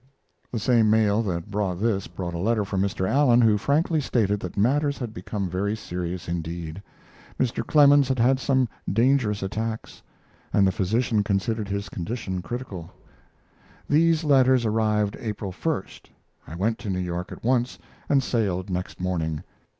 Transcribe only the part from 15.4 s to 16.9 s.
1st. I went to